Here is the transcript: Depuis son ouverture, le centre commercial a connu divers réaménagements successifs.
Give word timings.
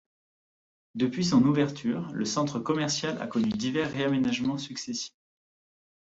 Depuis 0.95 1.23
son 1.23 1.43
ouverture, 1.43 2.09
le 2.11 2.25
centre 2.25 2.57
commercial 2.59 3.21
a 3.21 3.27
connu 3.27 3.49
divers 3.51 3.91
réaménagements 3.91 4.57
successifs. 4.57 5.13